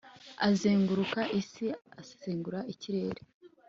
azenguruka 0.47 1.21
isi, 1.39 1.65
asesengura 2.01 2.59
ikirere 2.73 3.21